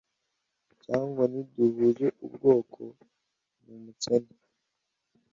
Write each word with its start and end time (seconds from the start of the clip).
cyangwa 0.83 1.03
ngo 1.09 1.23
ntiduhuje 1.31 2.07
ubwoko, 2.25 2.81
ni 3.63 3.69
umukene 3.77 4.33